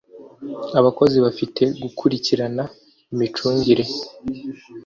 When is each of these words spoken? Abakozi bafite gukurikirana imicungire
Abakozi 0.79 1.17
bafite 1.25 1.63
gukurikirana 1.81 2.63
imicungire 3.13 3.83